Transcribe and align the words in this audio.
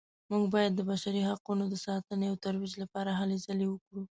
موږ 0.29 0.43
باید 0.53 0.71
د 0.75 0.81
بشري 0.91 1.21
حقونو 1.29 1.63
د 1.69 1.75
ساتنې 1.85 2.25
او 2.31 2.35
ترویج 2.45 2.73
لپاره 2.83 3.11
هلې 3.19 3.37
ځلې 3.45 3.67
وکړو 3.69 4.01